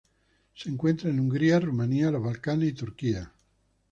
Se 0.55 0.67
encuentra 0.67 1.11
en 1.11 1.19
Hungría, 1.19 1.59
Rumanía, 1.59 2.09
los 2.09 2.23
Balcanes 2.23 2.69
y 2.69 2.73
Turquía. 2.73 3.31